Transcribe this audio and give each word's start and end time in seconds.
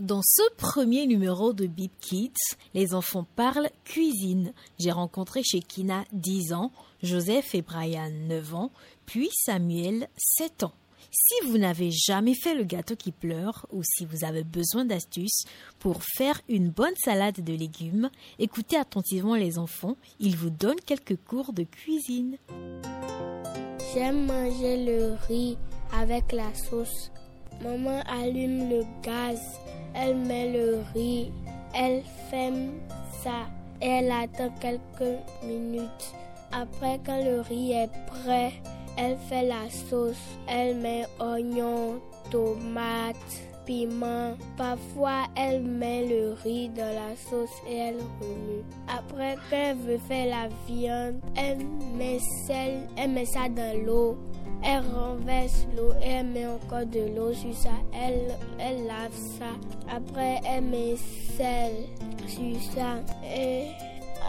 Dans 0.00 0.22
ce 0.22 0.42
premier 0.56 1.06
numéro 1.06 1.52
de 1.52 1.66
Beat 1.66 1.92
Kids, 2.00 2.56
les 2.74 2.94
enfants 2.94 3.26
parlent 3.36 3.70
cuisine. 3.84 4.52
J'ai 4.80 4.90
rencontré 4.90 5.44
chez 5.44 5.60
Kina 5.60 6.04
10 6.12 6.52
ans, 6.52 6.72
Joseph 7.04 7.54
et 7.54 7.62
Brian 7.62 8.10
9 8.10 8.54
ans, 8.56 8.72
puis 9.06 9.30
Samuel 9.32 10.08
7 10.16 10.64
ans. 10.64 10.74
Si 11.12 11.46
vous 11.46 11.58
n'avez 11.58 11.92
jamais 11.92 12.34
fait 12.34 12.56
le 12.56 12.64
gâteau 12.64 12.96
qui 12.96 13.12
pleure 13.12 13.66
ou 13.72 13.82
si 13.84 14.04
vous 14.04 14.24
avez 14.24 14.42
besoin 14.42 14.84
d'astuces 14.84 15.44
pour 15.78 16.02
faire 16.02 16.40
une 16.48 16.70
bonne 16.70 16.96
salade 16.96 17.44
de 17.44 17.52
légumes, 17.52 18.10
écoutez 18.40 18.76
attentivement 18.76 19.36
les 19.36 19.58
enfants, 19.58 19.96
ils 20.18 20.36
vous 20.36 20.50
donnent 20.50 20.80
quelques 20.84 21.18
cours 21.24 21.52
de 21.52 21.62
cuisine. 21.62 22.36
J'aime 23.94 24.26
manger 24.26 24.84
le 24.84 25.14
riz 25.28 25.56
avec 25.92 26.32
la 26.32 26.52
sauce. 26.52 27.12
Maman 27.62 28.02
allume 28.06 28.68
le 28.68 28.84
gaz, 29.02 29.58
elle 29.94 30.16
met 30.16 30.52
le 30.52 30.82
riz, 30.94 31.32
elle 31.74 32.02
ferme 32.30 32.72
ça 33.22 33.46
et 33.80 33.88
elle 33.88 34.10
attend 34.10 34.50
quelques 34.60 35.18
minutes. 35.42 36.14
Après, 36.52 37.00
quand 37.04 37.22
le 37.24 37.40
riz 37.40 37.72
est 37.72 37.90
prêt, 38.06 38.52
elle 38.96 39.16
fait 39.28 39.46
la 39.46 39.68
sauce. 39.70 40.16
Elle 40.46 40.76
met 40.76 41.04
oignons, 41.18 42.00
tomates, 42.30 43.14
Parfois, 44.56 45.24
elle 45.36 45.62
met 45.62 46.06
le 46.06 46.34
riz 46.42 46.68
dans 46.68 46.82
la 46.82 47.16
sauce 47.16 47.50
et 47.68 47.76
elle 47.76 47.96
remue. 48.20 48.62
Après, 48.88 49.36
quand 49.48 49.56
elle 49.56 49.76
veut 49.76 49.98
faire 49.98 50.26
la 50.26 50.48
viande, 50.66 51.20
elle 51.34 51.64
met 51.96 52.18
sel, 52.46 52.86
elle 52.96 53.10
met 53.10 53.24
ça 53.24 53.48
dans 53.48 53.84
l'eau. 53.84 54.18
Elle 54.62 54.82
renverse 54.94 55.66
l'eau 55.76 55.92
et 56.02 56.08
elle 56.08 56.26
met 56.26 56.46
encore 56.46 56.86
de 56.86 57.16
l'eau 57.16 57.32
sur 57.32 57.54
ça. 57.54 57.70
Elle, 57.92 58.34
elle 58.58 58.86
lave 58.86 59.14
ça. 59.38 59.52
Après, 59.90 60.40
elle 60.46 60.64
met 60.64 60.96
sel 61.36 61.72
sur 62.26 62.60
ça. 62.74 62.96
Et 63.24 63.68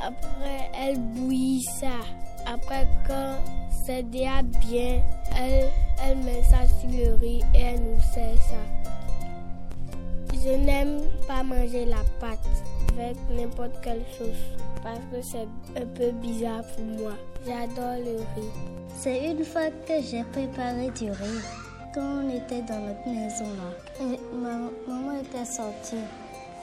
après, 0.05 0.71
elle 0.81 0.97
bouillit 0.97 1.63
ça. 1.79 1.99
Après, 2.45 2.88
quand 3.07 3.35
c'est 3.85 4.09
déjà 4.09 4.41
bien, 4.43 5.01
elle, 5.38 5.69
elle 6.05 6.17
met 6.17 6.43
ça 6.43 6.65
sur 6.79 6.89
le 6.89 7.15
riz 7.15 7.41
et 7.53 7.61
elle 7.61 7.81
nous 7.81 8.01
sert 8.13 8.41
ça. 8.41 8.94
Je 10.45 10.51
n'aime 10.51 11.01
pas 11.27 11.41
manger 11.41 11.85
la 11.85 12.03
pâte 12.19 12.38
avec 12.95 13.17
n'importe 13.35 13.81
quelle 13.83 14.03
sauce 14.15 14.59
parce 14.83 14.99
que 15.11 15.19
c'est 15.23 15.47
un 15.81 15.88
peu 15.88 16.11
bizarre 16.11 16.61
pour 16.75 16.85
moi. 16.85 17.13
J'adore 17.43 17.97
le 17.97 18.17
riz. 18.35 18.51
C'est 18.95 19.31
une 19.31 19.43
fois 19.43 19.71
que 19.88 19.93
j'ai 20.03 20.23
préparé 20.25 20.91
du 20.91 21.09
riz 21.09 21.41
quand 21.95 22.21
on 22.21 22.29
était 22.29 22.61
dans 22.61 22.79
notre 22.79 23.07
maison 23.07 23.45
là. 23.57 24.17
ma 24.33 24.69
maman 24.88 25.19
était 25.19 25.45
sortie. 25.45 25.95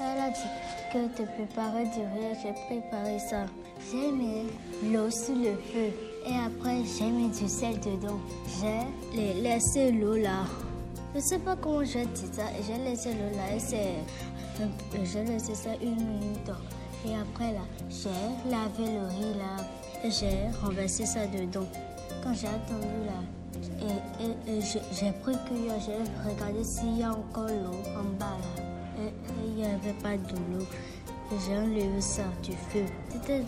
Elle 0.01 0.21
a 0.21 0.31
dit 0.31 0.93
que 0.93 1.21
de 1.21 1.27
préparer 1.27 1.85
du 1.87 2.03
riz, 2.03 2.39
j'ai 2.41 2.53
préparé 2.69 3.19
ça. 3.19 3.47
J'ai 3.91 4.13
mis 4.13 4.47
l'eau 4.93 5.11
sur 5.11 5.35
le 5.35 5.57
feu 5.57 5.91
et 6.29 6.39
après 6.47 6.85
j'ai 6.85 7.11
mis 7.11 7.31
du 7.31 7.49
sel 7.49 7.81
dedans. 7.81 8.21
J'ai 8.61 9.43
laissé 9.43 9.91
l'eau 9.91 10.15
là. 10.15 10.45
Je 11.15 11.21
sais 11.21 11.39
pas 11.39 11.57
comment 11.57 11.85
je 11.85 11.99
dis 11.99 12.29
ça. 12.33 12.45
J'ai 12.67 12.79
laissé 12.83 13.11
l'eau 13.13 13.37
là 13.37 13.55
et. 13.55 15.05
J'ai 15.05 15.25
laissé 15.25 15.55
ça 15.55 15.71
une 15.81 15.97
minute. 15.97 16.51
Et 17.07 17.15
après 17.15 17.53
là, 17.53 17.61
j'ai 17.91 18.51
lavé 18.51 18.93
le 18.93 19.07
riz 19.09 19.35
là 19.39 19.65
et 20.05 20.11
j'ai 20.11 20.49
renversé 20.63 21.05
ça 21.05 21.27
dedans. 21.27 21.67
Quand 22.23 22.33
j'ai 22.33 22.47
attendu 22.47 22.87
là, 23.07 23.21
et, 24.47 24.61
j'ai 24.61 25.13
pris 25.23 25.37
cuillère, 25.47 25.81
j'ai 25.81 26.31
regardé 26.31 26.65
s'il 26.65 26.99
y 26.99 27.03
a 27.03 27.11
encore 27.11 27.49
l'eau 27.49 27.83
en 27.99 28.05
bas 28.19 28.39
là. 28.39 29.03
Et 29.03 29.13
il 29.47 29.55
n'y 29.55 29.65
avait 29.65 29.95
pas 30.03 30.17
de 30.17 30.37
l'eau. 30.53 30.67
J'ai 31.47 31.57
enlevé 31.57 32.01
ça 32.01 32.25
du 32.43 32.53
feu. 32.53 32.85
C'était 33.11 33.43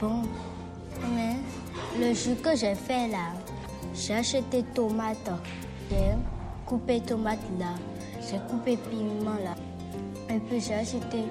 bon. 0.00 0.22
Mais 1.14 1.36
le 1.98 2.14
jus 2.14 2.36
que 2.36 2.56
j'ai 2.56 2.74
fait 2.74 3.08
là, 3.08 3.32
j'ai 3.94 4.14
acheté 4.14 4.62
tomates. 4.74 5.30
J'ai 5.90 6.14
coupé 6.66 7.00
tomate 7.00 7.38
là. 7.58 7.74
J'ai 8.20 8.38
coupé 8.50 8.76
piment 8.76 9.38
là. 9.44 9.54
Et 10.34 10.38
puis 10.38 10.60
j'ai 10.60 10.74
acheté 10.74 11.24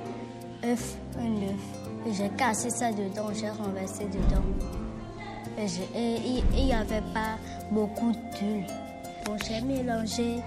œuf, 0.65 0.95
un 1.19 1.35
œuf. 1.43 2.07
Et 2.07 2.13
j'ai 2.13 2.29
cassé 2.29 2.69
ça 2.69 2.91
dedans, 2.91 3.29
j'ai 3.33 3.49
renversé 3.49 4.05
dedans. 4.05 4.43
Et 5.57 6.41
il 6.57 6.65
n'y 6.65 6.73
avait 6.73 7.01
pas 7.13 7.37
beaucoup 7.71 8.11
d'huile. 8.11 8.65
Bon, 9.25 9.37
j'ai 9.47 9.61
mélangé 9.61 10.37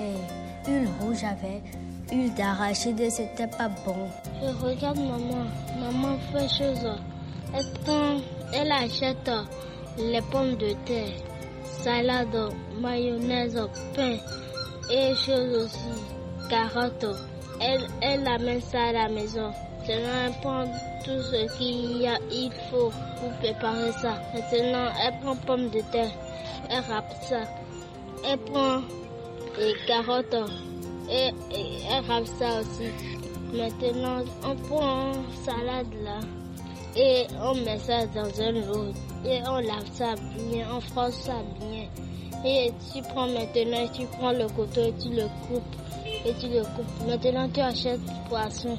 et 0.00 0.70
huile 0.70 0.88
rouge 1.00 1.24
avec 1.24 1.62
huile 2.10 2.32
d'arachide, 2.34 3.10
c'était 3.10 3.46
pas 3.46 3.68
bon. 3.84 4.08
Je 4.40 4.64
regarde 4.64 4.98
maman. 4.98 5.44
Maman 5.78 6.16
fait 6.32 6.48
chose. 6.48 6.98
Elle 7.54 7.72
prend, 7.84 8.16
elle 8.54 8.72
achète 8.72 9.30
les 9.98 10.22
pommes 10.30 10.56
de 10.56 10.72
terre, 10.86 11.12
salade, 11.82 12.54
mayonnaise, 12.80 13.58
pain 13.94 14.16
et 14.90 15.14
choses 15.16 15.64
aussi, 15.64 16.48
carottes. 16.48 17.16
Elle, 17.60 17.86
elle 18.00 18.26
amène 18.26 18.60
ça 18.60 18.84
à 18.84 18.92
la 18.92 19.08
maison. 19.08 19.50
Maintenant, 19.80 20.18
elle 20.26 20.32
prend 20.40 20.64
tout 21.04 21.22
ce 21.22 21.58
qu'il 21.58 22.02
y 22.02 22.06
a, 22.06 22.18
il 22.30 22.52
faut 22.70 22.92
pour 23.18 23.32
préparer 23.40 23.92
ça. 24.00 24.20
Maintenant, 24.32 24.88
elle 25.04 25.18
prend 25.20 25.36
pommes 25.36 25.70
de 25.70 25.80
terre, 25.90 26.10
elle 26.70 26.84
râpe 26.88 27.12
ça. 27.28 27.42
Elle 28.28 28.38
prend 28.38 28.80
les 29.58 29.74
carottes 29.86 30.50
et, 31.10 31.30
elle 31.90 32.04
râpe 32.06 32.26
ça 32.38 32.60
aussi. 32.60 32.90
Maintenant, 33.52 34.24
on 34.44 34.54
prend 34.68 35.12
salade 35.44 35.92
là 36.04 36.20
et 36.96 37.26
on 37.40 37.54
met 37.54 37.78
ça 37.78 38.06
dans 38.06 38.40
un 38.40 38.52
lot 38.52 38.92
et 39.24 39.40
on 39.48 39.58
lave 39.60 39.90
ça 39.92 40.14
bien, 40.36 40.66
on 40.74 40.80
froisse 40.80 41.14
ça 41.24 41.36
bien. 41.60 41.88
Et 42.44 42.72
tu 42.92 43.00
prends 43.02 43.28
maintenant, 43.28 43.86
tu 43.92 44.04
prends 44.06 44.32
le 44.32 44.48
couteau 44.48 44.82
et 44.82 44.94
tu 45.00 45.10
le 45.10 45.26
coupes 45.46 45.76
et 46.26 46.32
tu 46.34 46.48
le 46.48 46.62
coupes. 46.62 47.06
Maintenant, 47.06 47.48
tu 47.48 47.60
achètes 47.60 48.00
poisson. 48.28 48.76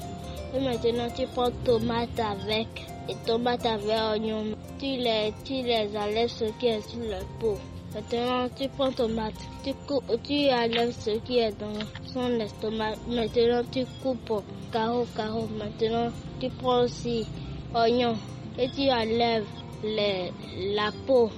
Et 0.54 0.60
maintenant, 0.60 1.08
tu 1.16 1.26
prends 1.34 1.50
tomate 1.64 2.18
avec, 2.20 2.68
et 3.08 3.14
tomate 3.26 3.64
avec 3.66 3.86
oignon. 3.88 4.54
Tu 4.78 4.86
les, 4.86 5.32
tu 5.44 5.54
les 5.54 5.88
enlèves 5.96 6.28
ce 6.28 6.44
qui 6.58 6.66
est 6.66 6.88
sur 6.88 7.00
le 7.00 7.20
pot. 7.40 7.58
Maintenant, 7.94 8.48
tu 8.56 8.68
prends 8.68 8.92
tomate, 8.92 9.34
tu, 9.64 9.72
coupes, 9.86 10.04
tu 10.24 10.50
enlèves 10.50 10.92
ce 10.98 11.10
qui 11.20 11.38
est 11.38 11.58
dans 11.58 11.78
son 12.12 12.38
estomac. 12.40 12.94
Maintenant, 13.08 13.62
tu 13.70 13.84
coupes 14.02 14.42
carreau, 14.72 15.06
carreau. 15.16 15.48
Maintenant, 15.58 16.10
tu 16.40 16.48
prends 16.50 16.82
aussi 16.82 17.26
oignon 17.74 18.16
et 18.58 18.68
tu 18.70 18.88
enlèves 18.90 19.46
la 19.84 20.90
peau 21.06 21.30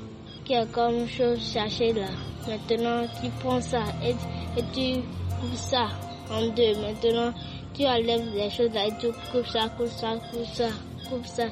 qui 0.44 0.52
est 0.52 0.70
comme 0.72 1.08
chose 1.08 1.40
sachée 1.40 1.92
là. 1.92 2.06
Maintenant, 2.46 3.04
tu 3.20 3.28
prends 3.40 3.60
ça 3.60 3.82
et, 4.04 4.10
et 4.58 4.62
tu 4.72 5.00
coupes 5.40 5.54
ça 5.56 5.88
en 6.30 6.46
deux. 6.50 6.74
Maintenant, 6.76 7.32
tu 7.74 7.84
enlèves 7.84 8.28
les 8.34 8.50
choses 8.50 8.72
là 8.72 8.86
et 8.86 8.92
tu 9.00 9.08
coupes 9.32 9.46
ça, 9.46 9.68
coupes 9.76 9.88
ça, 9.88 10.14
coupes 10.30 10.46
ça, 10.52 10.68
coupes 11.08 11.26
ça. 11.26 11.46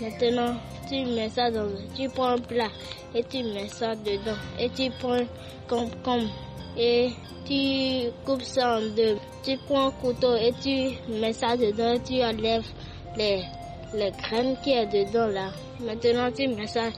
Maintenant, 0.00 0.56
tu 0.88 1.04
mets 1.06 1.30
ça 1.30 1.50
dans 1.50 1.68
tu 1.96 2.08
prends 2.10 2.32
un 2.32 2.38
plat 2.38 2.68
et 3.14 3.22
tu 3.24 3.42
mets 3.42 3.68
ça 3.68 3.94
dedans 3.94 4.36
et 4.58 4.68
tu 4.70 4.90
prends 4.98 5.24
concombre 5.68 6.28
et 6.76 7.10
tu 7.46 8.10
coupes 8.26 8.42
ça 8.42 8.78
en 8.78 8.80
deux. 8.94 9.16
Tu 9.42 9.56
prends 9.66 9.88
un 9.88 9.90
couteau 9.92 10.34
et 10.34 10.52
tu 10.62 11.12
mets 11.12 11.32
ça 11.32 11.56
dedans 11.56 11.94
et 11.94 12.00
tu 12.00 12.22
enlèves 12.22 12.66
les, 13.16 13.44
les 13.94 14.10
graines 14.10 14.56
qui 14.62 14.72
est 14.72 14.86
dedans 14.86 15.26
là. 15.26 15.50
Maintenant, 15.80 16.30
tu 16.32 16.48
mets 16.48 16.66
ça 16.66 16.90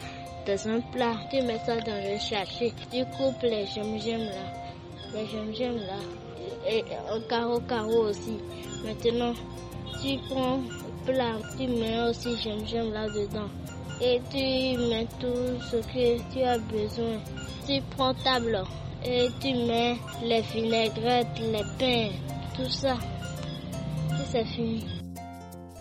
dans 0.47 0.69
un 0.69 0.81
plat, 0.81 1.15
tu 1.31 1.43
mets 1.43 1.61
ça 1.65 1.77
dans 1.81 2.03
le 2.03 2.19
sachet, 2.19 2.73
tu 2.93 3.05
coupes 3.17 3.43
les 3.43 3.67
gemmes 3.67 3.97
là, 3.97 5.15
les 5.15 5.27
gemmes 5.55 5.79
là 5.79 5.99
et 6.69 6.85
un 7.11 7.21
carreau 7.29 7.61
carreau 7.61 8.09
aussi. 8.09 8.39
Maintenant, 8.85 9.35
tu 10.03 10.19
prends 10.29 10.61
plat, 11.05 11.37
tu 11.57 11.67
mets 11.69 12.01
aussi 12.09 12.37
j'aime 12.67 12.93
là-dedans. 12.93 13.49
Et 14.01 14.21
tu 14.31 14.79
mets 14.91 15.07
tout 15.19 15.59
ce 15.71 15.77
que 15.77 16.33
tu 16.33 16.43
as 16.43 16.59
besoin. 16.59 17.19
Tu 17.67 17.81
prends 17.97 18.15
table 18.15 18.63
et 19.05 19.29
tu 19.41 19.55
mets 19.55 19.97
les 20.23 20.43
vinaigrettes, 20.43 21.39
les 21.41 21.65
pains, 21.79 22.11
tout 22.55 22.69
ça. 22.69 22.95
Et 22.95 24.27
c'est 24.31 24.45
fini. 24.45 24.96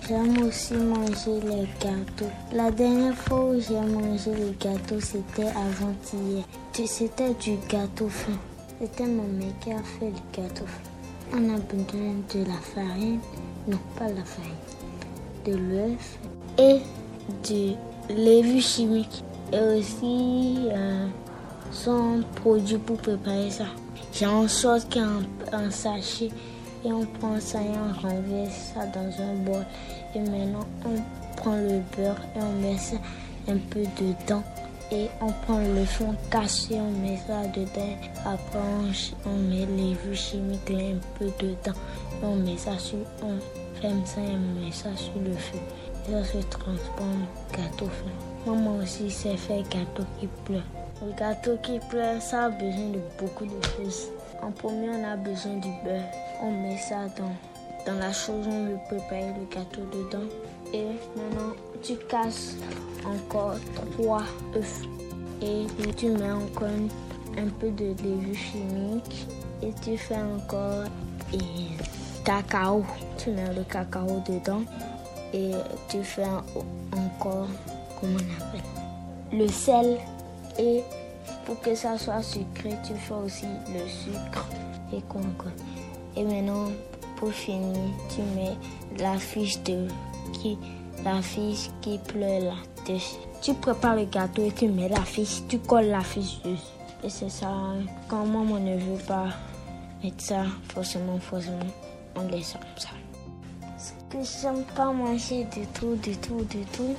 J'aime 0.08 0.44
aussi 0.44 0.76
manger 0.76 1.42
les 1.42 1.68
gâteaux. 1.80 2.32
La 2.54 2.70
dernière 2.70 3.16
fois 3.16 3.46
où 3.46 3.60
j'ai 3.60 3.80
mangé 3.80 4.36
les 4.36 4.56
gâteaux, 4.60 5.00
c'était 5.00 5.48
avant-hier. 5.48 6.44
C'était 6.74 7.34
du 7.34 7.58
gâteau 7.68 8.08
fin. 8.10 8.38
C'était 8.80 9.08
ma 9.08 9.24
mère 9.24 9.54
qui 9.62 9.72
a 9.72 9.82
fait 9.82 10.12
le 10.12 10.42
gâteau. 10.44 10.66
On 11.34 11.56
a 11.56 11.58
besoin 11.58 12.14
de 12.34 12.48
la 12.48 12.60
farine, 12.62 13.20
non 13.68 13.80
pas 13.98 14.08
la 14.10 14.24
farine, 14.24 14.54
de 15.44 15.56
l'œuf 15.56 16.20
et 16.60 16.82
du 17.44 17.74
levure 18.14 18.62
chimique 18.62 19.24
et 19.52 19.60
aussi 19.60 20.68
euh, 20.72 21.08
son 21.72 22.22
produit 22.36 22.78
pour 22.78 22.98
préparer 22.98 23.50
ça. 23.50 23.66
J'ai 24.14 24.26
un 24.26 24.48
sauce 24.48 24.86
qui 24.86 25.00
est 25.00 25.04
en, 25.54 25.72
sachet 25.72 26.30
Et 26.86 26.94
on 26.94 27.04
prend 27.04 27.40
ça 27.40 27.60
et 27.62 27.70
on 27.70 28.00
renverse 28.00 28.74
ça 28.76 28.86
dans 28.86 29.10
un 29.20 29.34
bol. 29.44 29.66
Et 30.14 30.20
maintenant, 30.20 30.68
on 30.86 31.36
prend 31.36 31.56
le 31.56 31.82
beurre 31.98 32.22
et 32.36 32.40
on 32.40 32.62
met 32.62 32.78
ça 32.78 32.98
un 33.48 33.58
peu 33.58 33.82
dedans. 34.00 34.44
Et 34.92 35.08
on 35.20 35.32
prend 35.32 35.58
le 35.58 35.84
fond 35.84 36.14
cassé, 36.30 36.76
on 36.80 36.92
met 37.02 37.18
ça 37.26 37.48
dedans. 37.48 37.98
Après, 38.24 38.60
on, 39.26 39.36
met 39.50 39.66
les 39.66 39.96
jus 39.96 40.16
chimiques 40.16 40.70
un 40.70 41.00
peu 41.18 41.26
dedans. 41.40 41.78
Et 42.22 42.26
on 42.26 42.36
met 42.36 42.58
ça 42.58 42.78
sur, 42.78 43.00
on 43.24 43.82
ferme 43.82 44.06
ça 44.06 44.22
et 44.22 44.36
on 44.36 44.64
met 44.64 44.72
ça 44.72 44.90
sur 44.96 45.20
le 45.20 45.34
feu. 45.34 45.58
Et 46.08 46.12
ça 46.12 46.24
se 46.24 46.38
transforme 46.50 47.24
en 47.24 47.58
gâteau 47.58 47.88
fin. 47.88 48.52
Maman 48.52 48.78
aussi 48.84 49.10
sait 49.10 49.36
faire 49.38 49.64
gâteau 49.64 50.04
qui 50.20 50.28
pleure. 50.46 50.62
Le 51.06 51.14
gâteau 51.14 51.56
qui 51.62 51.78
pleure, 51.92 52.20
ça 52.20 52.46
a 52.46 52.50
besoin 52.50 52.90
de 52.90 53.00
beaucoup 53.20 53.46
de 53.46 53.64
choses. 53.64 54.08
En 54.42 54.50
premier, 54.50 54.90
on 54.90 55.04
a 55.04 55.16
besoin 55.16 55.54
du 55.58 55.70
beurre. 55.84 56.02
On 56.42 56.50
met 56.50 56.78
ça 56.78 57.06
dans, 57.16 57.36
dans 57.86 58.00
la 58.00 58.12
chose, 58.12 58.48
on 58.48 58.66
veut 58.66 58.80
préparer 58.88 59.34
le 59.40 59.46
gâteau 59.56 59.82
dedans. 59.94 60.26
Et 60.74 60.86
maintenant, 61.16 61.54
tu 61.84 61.96
casses 62.10 62.56
encore 63.06 63.56
trois 63.92 64.24
œufs. 64.56 64.82
Et 65.44 65.68
tu 65.96 66.10
mets 66.10 66.32
encore 66.32 66.70
un 67.38 67.50
peu 67.60 67.70
de 67.70 67.94
levure 68.04 68.36
chimique. 68.36 69.28
Et 69.62 69.74
tu 69.84 69.98
fais 69.98 70.16
encore 70.16 70.86
et 71.32 71.38
cacao. 72.24 72.84
Tu 73.18 73.30
mets 73.30 73.54
le 73.54 73.64
cacao 73.64 74.24
dedans. 74.28 74.64
Et 75.34 75.52
tu 75.88 76.04
fais 76.04 76.26
encore, 76.26 77.48
comment 78.02 78.18
on 78.18 78.44
appelle? 78.44 79.40
Le 79.40 79.48
sel 79.50 79.98
et 80.58 80.84
pour 81.46 81.60
que 81.62 81.76
ça 81.76 81.98
soit 81.98 82.22
sucré, 82.22 82.72
tu 82.86 82.94
fais 82.96 83.14
aussi 83.14 83.46
le 83.74 83.88
sucre 83.88 84.46
et 84.94 85.02
concombre. 85.10 85.52
Et 86.16 86.24
maintenant, 86.24 86.72
pour 87.18 87.32
finir, 87.32 87.78
tu 88.10 88.22
mets 88.36 88.56
la 88.98 89.18
fiche 89.18 89.62
de 89.64 89.88
qui, 90.34 90.58
la 91.04 91.22
fiche 91.22 91.70
qui 91.82 92.00
là. 92.16 92.54
Tu 93.42 93.54
prépares 93.54 93.96
le 93.96 94.06
gâteau 94.06 94.44
et 94.46 94.52
tu 94.52 94.68
mets 94.68 94.90
la 94.90 95.04
fiche, 95.04 95.42
tu 95.48 95.60
colles 95.60 95.90
la 95.90 96.02
fiche 96.02 96.42
dessus. 96.44 96.64
Et 97.04 97.10
c'est 97.10 97.30
ça. 97.30 97.52
Quand 98.08 98.26
maman 98.26 98.60
ne 98.60 98.78
veut 98.78 99.04
pas 99.06 99.28
mettre 100.04 100.24
ça, 100.24 100.46
forcément, 100.74 101.20
forcément, 101.20 101.60
on 102.16 102.28
laisse 102.28 102.54
comme 102.54 102.62
ça. 102.78 102.90
Ce 103.78 103.92
que 104.10 104.24
j'aime 104.24 104.64
pas 104.76 104.92
manger 104.92 105.44
du 105.46 105.68
tout, 105.68 105.96
du 105.96 106.16
tout, 106.18 106.44
du 106.46 106.64
tout, 106.66 106.96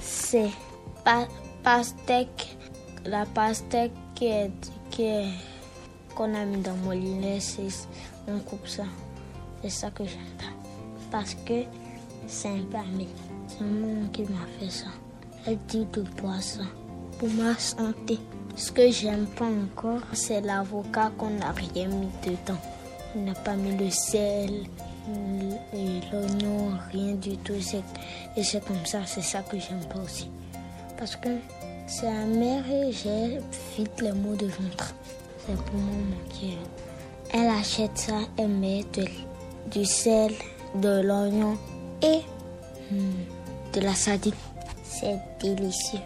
c'est 0.00 0.50
pas 1.04 1.26
pastèque 1.62 2.57
la 3.04 3.26
pastèque 3.26 3.92
qui 4.14 4.30
qu'on 6.14 6.34
a 6.34 6.44
mis 6.44 6.60
dans 6.62 6.74
mon 6.76 6.92
c'est 7.38 7.68
on 8.26 8.38
coupe 8.40 8.66
ça. 8.66 8.84
C'est 9.62 9.70
ça 9.70 9.90
que 9.90 10.04
j'aime 10.04 10.36
pas. 10.38 10.52
Parce 11.10 11.34
que 11.34 11.62
c'est 12.26 12.48
un 12.48 12.62
permis. 12.70 13.08
C'est 13.46 13.60
maman 13.60 14.08
qui 14.12 14.22
m'a 14.22 14.46
fait 14.58 14.70
ça. 14.70 14.86
Elle 15.46 15.58
dit 15.68 15.86
de 15.92 16.02
boire 16.20 16.42
ça 16.42 16.64
pour 17.18 17.28
ma 17.30 17.54
santé. 17.54 18.18
Ce 18.56 18.72
que 18.72 18.90
j'aime 18.90 19.26
pas 19.26 19.46
encore, 19.46 20.02
c'est 20.12 20.40
l'avocat 20.40 21.12
qu'on 21.16 21.30
n'a 21.30 21.52
rien 21.52 21.86
mis 21.86 22.08
dedans. 22.24 22.58
On 23.14 23.22
n'a 23.22 23.34
pas 23.34 23.54
mis 23.54 23.76
le 23.76 23.90
sel, 23.90 24.66
l'oignon, 26.12 26.72
rien 26.92 27.14
du 27.14 27.36
tout. 27.38 27.54
Et 28.36 28.42
c'est 28.42 28.64
comme 28.64 28.84
ça, 28.84 29.00
c'est 29.06 29.22
ça 29.22 29.42
que 29.42 29.58
j'aime 29.58 29.84
pas 29.88 30.00
aussi. 30.00 30.28
Parce 30.98 31.16
que 31.16 31.28
c'est 31.88 32.06
amer 32.06 32.62
et 32.70 32.92
j'ai 32.92 33.38
vite 33.76 34.00
les 34.02 34.12
maux 34.12 34.36
de 34.36 34.46
ventre. 34.46 34.94
C'est 35.46 35.56
pour 35.56 35.80
maman 35.80 36.16
qui 36.28 36.56
Elle 37.32 37.48
achète 37.48 37.96
ça, 37.96 38.20
elle 38.36 38.48
met 38.48 38.84
du 39.70 39.84
sel, 39.84 40.32
de 40.74 41.00
l'oignon 41.00 41.56
et 42.02 42.20
hmm, 42.92 43.72
de 43.72 43.80
la 43.80 43.94
sardine. 43.94 44.34
C'est 44.84 45.18
délicieux. 45.40 46.00